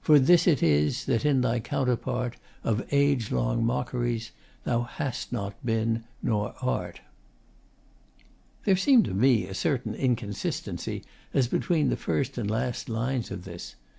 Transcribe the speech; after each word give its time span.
For 0.00 0.18
this 0.18 0.46
it 0.46 0.62
is 0.62 1.04
That 1.04 1.26
in 1.26 1.42
thy 1.42 1.60
counterpart 1.60 2.38
Of 2.64 2.90
age 2.90 3.30
long 3.30 3.62
mockeries 3.66 4.30
Thou 4.64 4.84
hast 4.84 5.30
not 5.30 5.62
been 5.62 6.04
nor 6.22 6.54
art! 6.62 7.02
There 8.64 8.76
seemed 8.78 9.04
to 9.04 9.12
me 9.12 9.46
a 9.46 9.52
certain 9.52 9.94
inconsistency 9.94 11.04
as 11.34 11.48
between 11.48 11.90
the 11.90 11.98
first 11.98 12.38
and 12.38 12.50
last 12.50 12.88
lines 12.88 13.30
of 13.30 13.44
this. 13.44 13.74